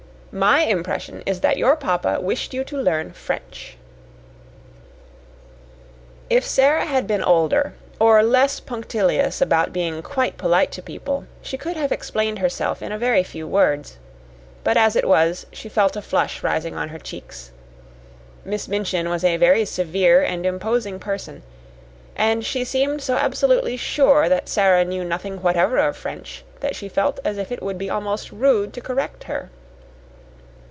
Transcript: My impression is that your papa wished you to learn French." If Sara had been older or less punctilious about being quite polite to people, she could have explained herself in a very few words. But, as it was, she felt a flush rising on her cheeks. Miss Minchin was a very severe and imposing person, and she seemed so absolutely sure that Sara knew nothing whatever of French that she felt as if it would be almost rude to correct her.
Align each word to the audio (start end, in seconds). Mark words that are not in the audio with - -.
My 0.33 0.61
impression 0.61 1.23
is 1.25 1.41
that 1.41 1.57
your 1.57 1.75
papa 1.75 2.21
wished 2.21 2.53
you 2.53 2.63
to 2.63 2.77
learn 2.77 3.11
French." 3.11 3.75
If 6.29 6.45
Sara 6.45 6.85
had 6.85 7.05
been 7.05 7.21
older 7.21 7.73
or 7.99 8.23
less 8.23 8.61
punctilious 8.61 9.41
about 9.41 9.73
being 9.73 10.01
quite 10.01 10.37
polite 10.37 10.71
to 10.71 10.81
people, 10.81 11.25
she 11.41 11.57
could 11.57 11.75
have 11.75 11.91
explained 11.91 12.39
herself 12.39 12.81
in 12.81 12.93
a 12.93 12.97
very 12.97 13.23
few 13.23 13.45
words. 13.45 13.97
But, 14.63 14.77
as 14.77 14.95
it 14.95 15.05
was, 15.05 15.47
she 15.51 15.67
felt 15.67 15.97
a 15.97 16.01
flush 16.01 16.41
rising 16.43 16.75
on 16.77 16.87
her 16.87 16.99
cheeks. 16.99 17.51
Miss 18.45 18.69
Minchin 18.69 19.09
was 19.09 19.25
a 19.25 19.35
very 19.35 19.65
severe 19.65 20.21
and 20.23 20.45
imposing 20.45 20.97
person, 20.97 21.43
and 22.15 22.45
she 22.45 22.63
seemed 22.63 23.01
so 23.01 23.15
absolutely 23.17 23.75
sure 23.75 24.29
that 24.29 24.47
Sara 24.47 24.85
knew 24.85 25.03
nothing 25.03 25.41
whatever 25.41 25.77
of 25.79 25.97
French 25.97 26.45
that 26.61 26.73
she 26.73 26.87
felt 26.87 27.19
as 27.25 27.37
if 27.37 27.51
it 27.51 27.61
would 27.61 27.77
be 27.77 27.89
almost 27.89 28.31
rude 28.31 28.71
to 28.75 28.79
correct 28.79 29.25
her. 29.25 29.49